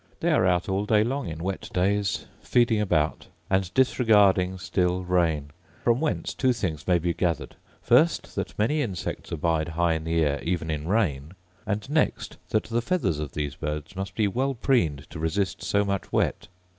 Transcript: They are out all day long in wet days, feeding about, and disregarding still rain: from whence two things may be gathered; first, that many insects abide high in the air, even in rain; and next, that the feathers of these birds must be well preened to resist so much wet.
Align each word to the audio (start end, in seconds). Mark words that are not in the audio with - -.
They 0.19 0.31
are 0.31 0.47
out 0.47 0.67
all 0.67 0.87
day 0.87 1.03
long 1.03 1.27
in 1.29 1.43
wet 1.43 1.69
days, 1.73 2.25
feeding 2.41 2.81
about, 2.81 3.27
and 3.51 3.71
disregarding 3.75 4.57
still 4.57 5.03
rain: 5.03 5.51
from 5.83 6.01
whence 6.01 6.33
two 6.33 6.53
things 6.53 6.87
may 6.87 6.97
be 6.97 7.13
gathered; 7.13 7.55
first, 7.83 8.33
that 8.35 8.57
many 8.57 8.81
insects 8.81 9.31
abide 9.31 9.67
high 9.67 9.93
in 9.93 10.03
the 10.03 10.25
air, 10.25 10.41
even 10.41 10.71
in 10.71 10.87
rain; 10.87 11.33
and 11.67 11.87
next, 11.87 12.37
that 12.49 12.63
the 12.63 12.81
feathers 12.81 13.19
of 13.19 13.33
these 13.33 13.53
birds 13.55 13.95
must 13.95 14.15
be 14.15 14.27
well 14.27 14.55
preened 14.55 15.07
to 15.11 15.19
resist 15.19 15.61
so 15.61 15.85
much 15.85 16.11
wet. 16.11 16.47